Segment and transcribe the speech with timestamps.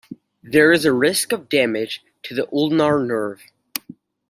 [0.41, 3.43] There is a risk of damage to the ulnar nerve.